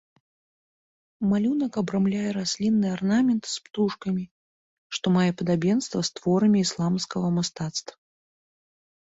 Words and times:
Малюнак 1.33 1.73
абрамляе 1.81 2.31
раслінны 2.37 2.87
арнамент 2.95 3.43
з 3.53 3.67
птушкамі, 3.67 4.25
што 4.99 5.05
мае 5.19 5.27
падабенства 5.43 5.99
з 6.11 6.15
творамі 6.17 6.57
ісламскага 6.69 7.29
мастацтва. 7.39 7.95